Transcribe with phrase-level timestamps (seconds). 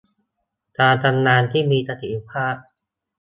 [0.79, 2.55] การทำงานที่มีประสิทธิภาพ